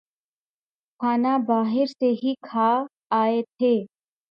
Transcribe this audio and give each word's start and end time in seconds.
کھانا 0.99 1.35
باہر 1.47 1.85
سے 1.99 2.09
ہی 2.23 2.33
کھا 2.47 2.69
آئے 3.21 3.41
تھے 3.57 3.73